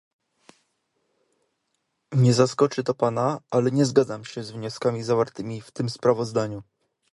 [2.11, 6.63] Nie zaskoczy to pana, ale nie zgadzam się z wnioskami zawartymi w tym sprawozdaniu